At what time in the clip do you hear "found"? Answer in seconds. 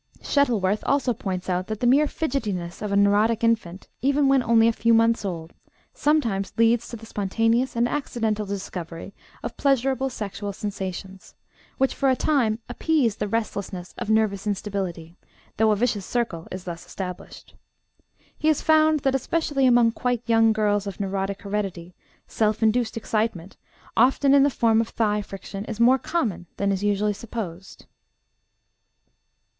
18.63-19.01